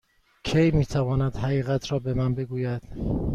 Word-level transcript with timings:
کی 0.43 0.71
می 0.71 0.85
تواند 0.85 1.35
حقیقت 1.35 1.91
را 1.91 1.99
به 1.99 2.13
من 2.13 2.35
بگوید؟ 2.35 2.81